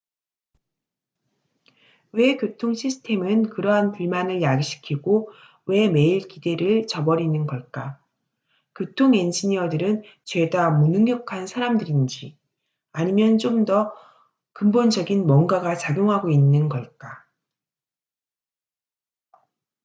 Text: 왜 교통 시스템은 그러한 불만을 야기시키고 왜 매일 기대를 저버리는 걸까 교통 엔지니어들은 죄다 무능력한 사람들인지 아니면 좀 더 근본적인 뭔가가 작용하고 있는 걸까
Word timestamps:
왜 2.11 2.35
교통 2.35 2.73
시스템은 2.73 3.49
그러한 3.51 3.91
불만을 3.91 4.41
야기시키고 4.41 5.29
왜 5.67 5.89
매일 5.89 6.27
기대를 6.27 6.87
저버리는 6.87 7.45
걸까 7.45 7.99
교통 8.73 9.13
엔지니어들은 9.13 10.01
죄다 10.23 10.71
무능력한 10.71 11.45
사람들인지 11.45 12.35
아니면 12.91 13.37
좀 13.37 13.63
더 13.63 13.93
근본적인 14.53 15.27
뭔가가 15.27 15.75
작용하고 15.77 16.31
있는 16.31 16.67
걸까 16.67 17.23